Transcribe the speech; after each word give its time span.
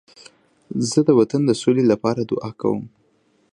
زه 0.89 0.99
د 1.07 1.09
وطن 1.19 1.41
د 1.45 1.51
سولې 1.61 1.83
لپاره 1.91 2.21
دعا 2.31 2.51
کوم. 2.61 2.83